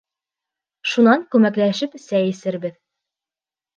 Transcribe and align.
Шунан 0.93 1.27
күмәкләшеп 1.35 1.95
сәй 2.07 2.33
эсербеҙ. 2.33 2.77